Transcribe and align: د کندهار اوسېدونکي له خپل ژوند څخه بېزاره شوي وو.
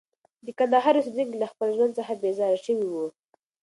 د 0.45 0.47
کندهار 0.59 0.93
اوسېدونکي 0.97 1.35
له 1.41 1.47
خپل 1.51 1.67
ژوند 1.77 1.91
څخه 1.99 2.13
بېزاره 2.21 2.59
شوي 2.65 2.87
وو. 2.89 3.07